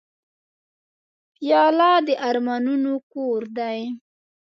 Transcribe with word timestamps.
پیاله 1.35 1.91
د 2.07 2.09
ارمانونو 2.29 2.93
کور 3.11 3.41
دی. 3.57 3.79